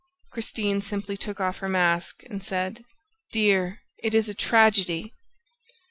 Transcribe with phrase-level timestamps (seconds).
[0.31, 2.83] Christine simply took off her mask and said:
[3.31, 5.13] "Dear, it is a tragedy!"